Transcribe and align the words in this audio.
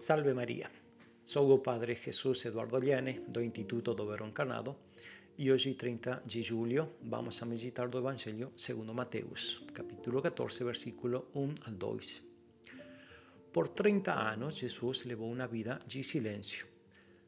Salve 0.00 0.32
Maria, 0.32 0.70
sou 1.22 1.52
o 1.52 1.58
Padre 1.58 1.94
Jesus 1.94 2.46
Eduardo 2.46 2.78
Liane, 2.78 3.20
do 3.28 3.42
Instituto 3.42 3.92
do 3.92 4.06
Verbo 4.06 4.28
Encarnado, 4.28 4.74
e 5.36 5.52
hoje, 5.52 5.74
30 5.74 6.22
de 6.24 6.40
julho, 6.42 6.94
vamos 7.02 7.42
a 7.42 7.44
meditar 7.44 7.86
do 7.90 7.98
Evangelho 7.98 8.50
segundo 8.56 8.94
Mateus, 8.94 9.62
capítulo 9.74 10.22
14, 10.22 10.64
versículo 10.64 11.28
1 11.34 11.54
al 11.66 11.74
2. 11.74 12.22
Por 13.52 13.68
30 13.68 14.10
anos, 14.10 14.56
Jesus 14.56 15.04
levou 15.04 15.30
uma 15.30 15.46
vida 15.46 15.78
de 15.86 16.02
silêncio. 16.02 16.66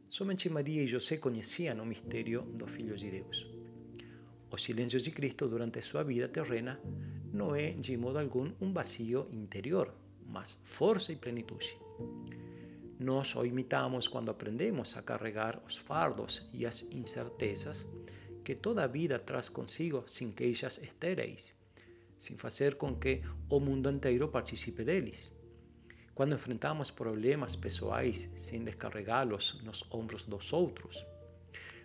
Somente 0.08 0.48
Maria 0.48 0.82
e 0.82 0.86
José 0.86 1.18
conheciam 1.18 1.82
o 1.82 1.84
mistério 1.84 2.40
do 2.56 2.66
Filho 2.66 2.96
de 2.96 3.10
Deus. 3.10 3.46
O 4.50 4.56
silêncio 4.56 4.98
de 4.98 5.10
Cristo 5.10 5.46
durante 5.46 5.82
sua 5.82 6.04
vida 6.04 6.26
terrena 6.26 6.80
não 7.34 7.54
é, 7.54 7.72
de 7.72 7.98
modo 7.98 8.18
algum, 8.18 8.50
um 8.62 8.72
vazio 8.72 9.28
interior, 9.30 9.92
mas 10.26 10.58
força 10.64 11.12
e 11.12 11.16
plenitude. 11.16 11.76
Nós 13.02 13.34
o 13.34 13.44
imitamos 13.44 14.06
quando 14.06 14.30
aprendemos 14.30 14.96
a 14.96 15.02
carregar 15.02 15.60
os 15.66 15.76
fardos 15.76 16.48
e 16.52 16.64
as 16.64 16.82
incertezas 16.92 17.84
que 18.44 18.54
toda 18.54 18.86
vida 18.86 19.18
traz 19.18 19.48
consigo 19.48 20.04
sem 20.06 20.30
queixas 20.30 20.78
estéreis, 20.78 21.52
sem 22.16 22.36
fazer 22.36 22.76
com 22.76 22.94
que 22.94 23.20
o 23.50 23.58
mundo 23.58 23.90
inteiro 23.90 24.28
participe 24.28 24.84
deles. 24.84 25.34
Quando 26.14 26.36
enfrentamos 26.36 26.92
problemas 26.92 27.56
pessoais 27.56 28.30
sem 28.36 28.62
descarregá-los 28.62 29.60
nos 29.64 29.84
ombros 29.90 30.22
dos 30.24 30.52
outros. 30.52 31.04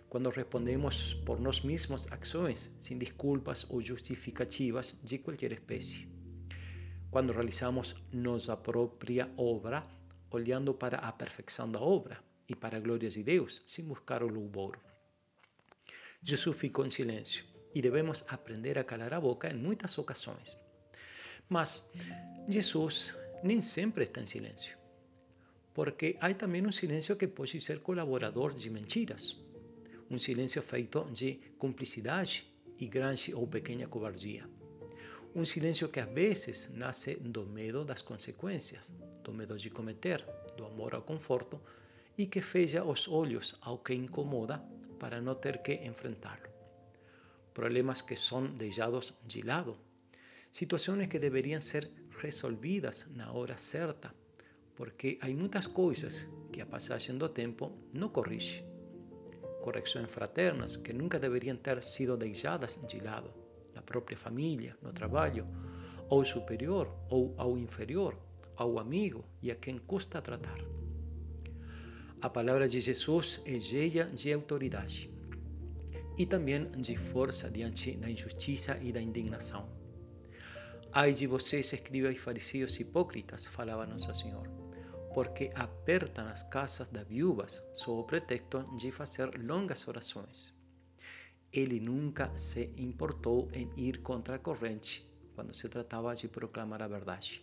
Quando 0.08 0.30
respondemos 0.30 1.14
por 1.26 1.40
nós 1.40 1.62
mesmos 1.62 2.06
ações 2.12 2.72
sem 2.78 2.96
desculpas 2.96 3.66
ou 3.68 3.82
justificativas 3.82 4.96
de 5.02 5.18
qualquer 5.18 5.50
espécie. 5.50 6.06
Quando 7.10 7.32
realizamos 7.32 7.96
nossa 8.12 8.56
própria 8.56 9.28
obra 9.36 9.84
olhando 10.30 10.74
para 10.74 10.98
a 10.98 11.12
perfeição 11.12 11.70
da 11.70 11.80
obra 11.80 12.18
e 12.48 12.54
para 12.54 12.76
a 12.76 12.80
glória 12.80 13.10
de 13.10 13.22
Deus, 13.22 13.62
sem 13.66 13.84
buscar 13.84 14.22
o 14.22 14.28
louvor. 14.28 14.78
Jesus 16.22 16.56
ficou 16.56 16.84
em 16.86 16.90
silêncio 16.90 17.44
e 17.74 17.80
devemos 17.80 18.24
aprender 18.28 18.78
a 18.78 18.84
calar 18.84 19.14
a 19.14 19.20
boca 19.20 19.50
em 19.50 19.56
muitas 19.56 19.96
ocasiões. 19.98 20.58
Mas 21.48 21.88
Jesus 22.48 23.16
nem 23.42 23.60
sempre 23.60 24.04
está 24.04 24.20
em 24.20 24.26
silêncio, 24.26 24.76
porque 25.72 26.16
há 26.20 26.32
também 26.34 26.66
um 26.66 26.72
silêncio 26.72 27.16
que 27.16 27.28
pode 27.28 27.60
ser 27.60 27.80
colaborador 27.80 28.52
de 28.54 28.68
mentiras, 28.68 29.36
um 30.10 30.18
silêncio 30.18 30.62
feito 30.62 31.04
de 31.12 31.34
cumplicidade 31.58 32.50
e 32.78 32.86
grande 32.86 33.34
ou 33.34 33.46
pequena 33.46 33.86
covardia. 33.86 34.48
Um 35.34 35.44
silêncio 35.44 35.90
que 35.90 36.00
às 36.00 36.08
vezes 36.10 36.74
nasce 36.74 37.14
do 37.16 37.44
medo 37.44 37.84
das 37.84 38.00
consequências, 38.02 38.90
do 39.22 39.32
medo 39.32 39.56
de 39.58 39.68
cometer, 39.68 40.24
do 40.56 40.64
amor 40.64 40.94
ao 40.94 41.02
conforto 41.02 41.60
e 42.16 42.26
que 42.26 42.40
fecha 42.40 42.82
os 42.82 43.06
olhos 43.06 43.56
ao 43.60 43.78
que 43.78 43.94
incomoda 43.94 44.58
para 44.98 45.20
não 45.20 45.34
ter 45.34 45.58
que 45.58 45.74
enfrentá-lo. 45.74 46.48
Problemas 47.52 48.00
que 48.00 48.16
são 48.16 48.46
deixados 48.46 49.18
de 49.26 49.42
lado, 49.42 49.76
situações 50.50 51.08
que 51.08 51.18
deveriam 51.18 51.60
ser 51.60 51.90
resolvidas 52.20 53.06
na 53.14 53.30
hora 53.30 53.56
certa, 53.56 54.12
porque 54.74 55.18
há 55.20 55.28
muitas 55.28 55.66
coisas 55.66 56.26
que 56.50 56.62
a 56.62 56.66
passagem 56.66 57.18
do 57.18 57.28
tempo 57.28 57.70
não 57.92 58.08
corrige. 58.08 58.64
Correções 59.62 60.10
fraternas 60.10 60.76
que 60.76 60.92
nunca 60.92 61.18
deveriam 61.18 61.56
ter 61.56 61.84
sido 61.84 62.16
deixadas 62.16 62.80
de 62.88 62.98
lado 63.00 63.47
na 63.78 63.82
própria 63.82 64.18
família, 64.18 64.76
no 64.82 64.92
trabalho, 64.92 65.46
ao 66.10 66.24
superior 66.24 66.92
ou 67.08 67.32
ao 67.38 67.56
inferior, 67.56 68.12
ao 68.56 68.76
amigo 68.78 69.24
e 69.40 69.52
a 69.52 69.54
quem 69.54 69.78
custa 69.78 70.20
tratar. 70.20 70.58
A 72.20 72.28
palavra 72.28 72.66
de 72.68 72.80
Jesus 72.80 73.40
é 73.46 73.60
cheia 73.60 74.06
de 74.06 74.32
autoridade 74.32 75.08
e 76.18 76.26
também 76.26 76.68
de 76.72 76.96
força 76.96 77.48
diante 77.48 77.92
da 77.96 78.10
injustiça 78.10 78.76
e 78.82 78.90
da 78.90 79.00
indignação. 79.00 79.68
Ai 80.92 81.12
de 81.12 81.28
vocês, 81.28 81.72
escribas 81.72 82.16
e 82.16 82.18
fariseus 82.18 82.80
hipócritas, 82.80 83.46
falava 83.46 83.86
Nosso 83.86 84.12
Senhor, 84.12 84.48
porque 85.14 85.52
apertam 85.54 86.26
as 86.26 86.42
casas 86.42 86.88
das 86.90 87.06
viúvas 87.06 87.64
sob 87.74 88.00
o 88.00 88.04
pretexto 88.04 88.64
de 88.76 88.90
fazer 88.90 89.28
longas 89.38 89.86
orações. 89.86 90.57
Ele 91.52 91.80
nunca 91.80 92.36
se 92.36 92.74
importou 92.76 93.48
em 93.52 93.70
ir 93.74 94.02
contra 94.02 94.36
a 94.36 94.38
corrente 94.38 95.10
quando 95.34 95.54
se 95.54 95.66
tratava 95.68 96.14
de 96.14 96.28
proclamar 96.28 96.82
a 96.82 96.88
verdade. 96.88 97.42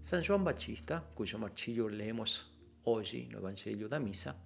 São 0.00 0.22
João 0.22 0.44
Batista, 0.44 1.00
cujo 1.14 1.38
martírio 1.38 1.88
lemos 1.88 2.52
hoje 2.84 3.28
no 3.32 3.38
Evangelho 3.38 3.88
da 3.88 3.98
Missa, 3.98 4.36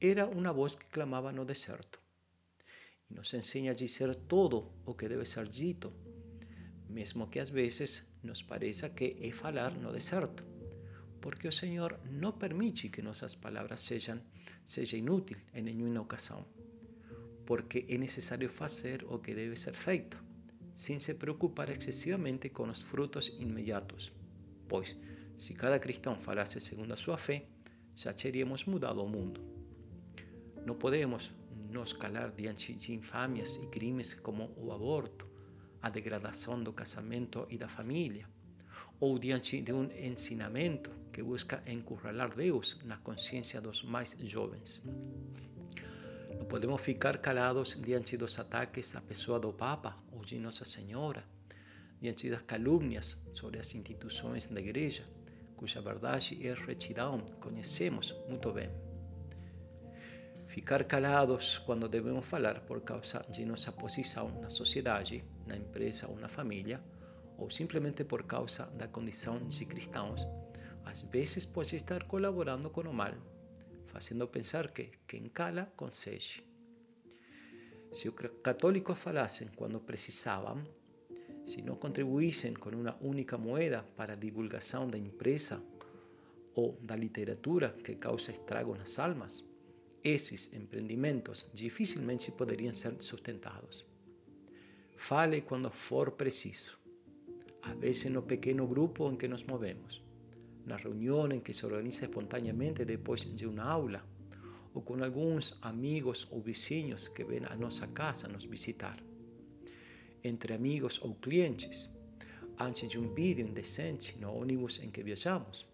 era 0.00 0.26
uma 0.26 0.52
voz 0.52 0.74
que 0.74 0.86
clamava 0.86 1.32
no 1.32 1.44
deserto. 1.44 2.00
E 3.10 3.14
nos 3.14 3.34
ensina 3.34 3.72
a 3.72 3.74
dizer 3.74 4.14
todo 4.14 4.72
o 4.86 4.94
que 4.94 5.08
deve 5.08 5.26
ser 5.26 5.46
dito, 5.46 5.92
mesmo 6.88 7.28
que 7.28 7.40
às 7.40 7.50
vezes 7.50 8.18
nos 8.22 8.40
pareça 8.42 8.88
que 8.88 9.18
é 9.20 9.30
falar 9.32 9.72
no 9.72 9.92
deserto, 9.92 10.44
porque 11.20 11.48
o 11.48 11.52
Senhor 11.52 12.00
não 12.10 12.32
permite 12.32 12.88
que 12.88 13.02
nossas 13.02 13.34
palavras 13.34 13.82
sejam 13.82 14.18
seja 14.64 14.96
inútil 14.96 15.38
em 15.52 15.62
nenhuma 15.62 16.00
ocasião 16.00 16.46
porque 17.50 17.84
é 17.88 17.98
necessário 17.98 18.48
fazer 18.48 19.04
o 19.08 19.18
que 19.18 19.34
deve 19.34 19.56
ser 19.56 19.74
feito, 19.74 20.16
sem 20.72 21.00
se 21.00 21.14
preocupar 21.14 21.68
excessivamente 21.68 22.48
com 22.48 22.68
os 22.68 22.80
frutos 22.80 23.36
imediatos. 23.40 24.12
Pois, 24.68 24.96
se 25.36 25.52
cada 25.54 25.80
cristão 25.80 26.14
falasse 26.14 26.60
segundo 26.60 26.92
a 26.92 26.96
sua 26.96 27.18
fé, 27.18 27.48
já 27.96 28.12
teríamos 28.12 28.66
mudado 28.66 29.02
o 29.02 29.08
mundo. 29.08 29.40
Não 30.64 30.76
podemos 30.76 31.34
nos 31.72 31.92
calar 31.92 32.30
diante 32.30 32.72
de 32.72 32.94
infâmias 32.94 33.56
e 33.56 33.66
crimes 33.66 34.14
como 34.14 34.52
o 34.56 34.70
aborto, 34.70 35.26
a 35.82 35.90
degradação 35.90 36.62
do 36.62 36.72
casamento 36.72 37.48
e 37.50 37.58
da 37.58 37.66
família, 37.66 38.28
ou 39.00 39.18
diante 39.18 39.60
de 39.60 39.72
um 39.72 39.90
ensinamento 39.90 40.92
que 41.12 41.20
busca 41.20 41.64
encurralar 41.66 42.32
Deus 42.32 42.78
na 42.84 42.98
consciência 42.98 43.60
dos 43.60 43.82
mais 43.82 44.16
jovens. 44.20 44.80
Podemos 46.50 46.80
ficar 46.80 47.18
calados 47.18 47.80
diante 47.80 48.16
dos 48.16 48.36
ataques 48.36 48.96
à 48.96 49.00
pessoa 49.00 49.38
do 49.38 49.52
Papa 49.52 49.96
ou 50.10 50.24
de 50.24 50.36
Nossa 50.36 50.64
Senhora, 50.64 51.22
diante 52.00 52.28
das 52.28 52.42
calúnias 52.42 53.24
sobre 53.32 53.60
as 53.60 53.72
instituições 53.72 54.48
da 54.48 54.60
Igreja, 54.60 55.04
cuja 55.56 55.80
verdade 55.80 56.34
e 56.34 56.52
retidão 56.52 57.24
conhecemos 57.40 58.16
muito 58.28 58.50
bem. 58.52 58.68
Ficar 60.48 60.82
calados 60.82 61.58
quando 61.58 61.88
devemos 61.88 62.26
falar 62.26 62.62
por 62.62 62.80
causa 62.80 63.24
de 63.30 63.44
nossa 63.44 63.70
posição 63.70 64.28
na 64.40 64.50
sociedade, 64.50 65.24
na 65.46 65.56
empresa 65.56 66.08
ou 66.08 66.16
na 66.16 66.28
família, 66.28 66.82
ou 67.38 67.48
simplesmente 67.48 68.02
por 68.02 68.24
causa 68.24 68.66
da 68.72 68.88
condição 68.88 69.38
de 69.48 69.64
cristãos, 69.64 70.26
às 70.84 71.02
vezes 71.02 71.46
pode 71.46 71.76
estar 71.76 72.02
colaborando 72.08 72.68
com 72.70 72.80
o 72.80 72.92
mal 72.92 73.14
fazendo 73.92 74.26
pensar 74.28 74.72
que 74.72 74.90
quem 75.06 75.28
cala 75.28 75.64
consegue. 75.76 76.44
Se 77.92 78.08
os 78.08 78.14
católicos 78.42 78.98
falassem 78.98 79.48
quando 79.56 79.80
precisavam, 79.80 80.62
se 81.44 81.60
não 81.62 81.74
contribuíssem 81.74 82.54
com 82.54 82.70
uma 82.70 82.96
única 83.00 83.36
moeda 83.36 83.84
para 83.96 84.12
a 84.12 84.16
divulgação 84.16 84.88
da 84.88 84.96
empresa 84.96 85.60
ou 86.54 86.78
da 86.80 86.94
literatura 86.94 87.76
que 87.84 87.96
causa 87.96 88.30
estrago 88.30 88.76
nas 88.76 88.98
almas, 88.98 89.44
esses 90.04 90.52
empreendimentos 90.54 91.50
dificilmente 91.52 92.30
poderiam 92.30 92.72
ser 92.72 92.94
sustentados. 93.02 93.86
Fale 94.96 95.40
quando 95.42 95.70
for 95.70 96.12
preciso, 96.12 96.78
às 97.62 97.76
vezes 97.76 98.12
no 98.12 98.22
pequeno 98.22 98.66
grupo 98.66 99.10
em 99.10 99.16
que 99.16 99.26
nos 99.26 99.42
movemos 99.44 100.09
na 100.66 100.76
reunião 100.76 101.40
que 101.40 101.52
se 101.52 101.64
organiza 101.66 102.04
espontaneamente 102.04 102.84
depois 102.84 103.22
de 103.22 103.46
uma 103.46 103.64
aula, 103.64 104.04
ou 104.74 104.82
com 104.82 105.02
alguns 105.02 105.58
amigos 105.62 106.28
ou 106.30 106.40
vizinhos 106.40 107.08
que 107.08 107.24
vêm 107.24 107.44
à 107.44 107.56
nossa 107.56 107.86
casa 107.88 108.28
nos 108.28 108.44
visitar. 108.44 108.98
Entre 110.22 110.54
amigos 110.54 111.00
ou 111.02 111.14
clientes, 111.14 111.90
antes 112.58 112.88
de 112.88 112.98
um 112.98 113.12
vídeo 113.14 113.46
indecente 113.46 114.18
no 114.18 114.32
ônibus 114.32 114.80
em 114.82 114.90
que 114.90 115.02
viajamos, 115.02 115.66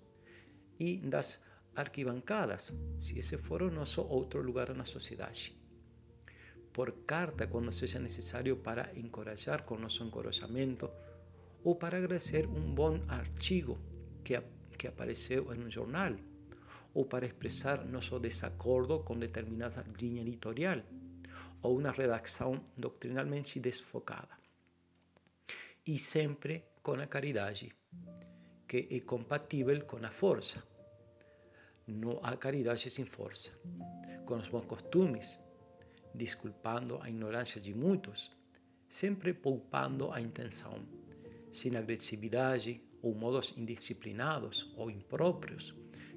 e 0.78 0.98
das 0.98 1.44
arquibancadas, 1.74 2.72
se 2.98 3.18
esse 3.18 3.36
for 3.36 3.62
o 3.62 3.70
nosso 3.70 4.02
outro 4.02 4.40
lugar 4.40 4.74
na 4.74 4.84
sociedade. 4.84 5.54
Por 6.72 6.92
carta, 7.06 7.46
quando 7.46 7.72
seja 7.72 7.98
necessário 7.98 8.56
para 8.56 8.92
encorajar 8.94 9.64
com 9.64 9.78
nosso 9.78 10.04
encorajamento 10.04 10.90
ou 11.64 11.74
para 11.74 11.98
agradecer 11.98 12.46
um 12.46 12.74
bom 12.74 13.00
artigo 13.08 13.78
que 14.22 14.34
que 14.76 14.86
apareceu 14.86 15.52
em 15.52 15.64
um 15.64 15.70
jornal, 15.70 16.14
ou 16.94 17.04
para 17.04 17.26
expressar 17.26 17.84
nosso 17.84 18.18
desacordo 18.18 19.00
com 19.00 19.18
determinada 19.18 19.84
linha 20.00 20.22
editorial, 20.22 20.80
ou 21.62 21.78
uma 21.78 21.90
redação 21.90 22.62
doctrinalmente 22.76 23.58
desfocada. 23.58 24.34
E 25.86 25.98
sempre 25.98 26.64
com 26.82 26.92
a 26.92 27.06
caridade, 27.06 27.72
que 28.68 28.88
é 28.90 29.00
compatível 29.00 29.84
com 29.84 30.04
a 30.04 30.10
força, 30.10 30.62
não 31.86 32.18
há 32.22 32.36
caridade 32.36 32.90
sem 32.90 33.04
força. 33.04 33.50
Com 34.26 34.36
os 34.36 34.48
bons 34.48 34.66
costumes, 34.66 35.38
desculpando 36.14 37.00
a 37.00 37.08
ignorância 37.08 37.60
de 37.60 37.72
muitos, 37.74 38.34
sempre 38.88 39.32
poupando 39.32 40.10
a 40.10 40.20
intenção, 40.20 40.80
sem 41.52 41.76
agressividade 41.76 42.80
ou 43.02 43.14
modos 43.14 43.54
indisciplinados 43.56 44.72
ou 44.76 44.90
impróprios 44.90 45.74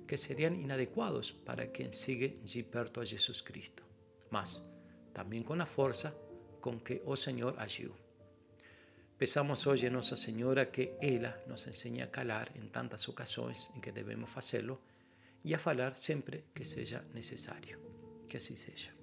que 0.07 0.17
seriam 0.17 0.53
inadequados 0.53 1.31
para 1.31 1.67
quem 1.67 1.91
sigue 1.91 2.39
de 2.43 2.63
perto 2.63 2.99
a 2.99 3.05
Jesus 3.05 3.41
Cristo, 3.41 3.83
mas 4.31 4.61
também 5.13 5.43
com 5.43 5.53
a 5.53 5.65
força 5.65 6.09
com 6.61 6.79
que 6.79 7.01
o 7.05 7.15
Senhor 7.15 7.53
agiu. 7.59 7.93
Peçamos 9.17 9.67
hoje 9.67 9.87
a 9.87 9.91
Nossa 9.91 10.15
Senhora 10.15 10.65
que 10.65 10.93
ela 11.01 11.43
nos 11.45 11.67
ensine 11.67 12.01
a 12.01 12.07
calar 12.07 12.51
em 12.55 12.67
tantas 12.69 13.07
ocasiões 13.07 13.69
em 13.75 13.81
que 13.81 13.91
devemos 13.91 14.29
fazê-lo 14.29 14.79
e 15.43 15.53
a 15.53 15.59
falar 15.59 15.93
sempre 15.93 16.45
que 16.55 16.63
seja 16.63 17.05
necessário. 17.13 17.79
Que 18.27 18.37
assim 18.37 18.55
seja. 18.55 18.98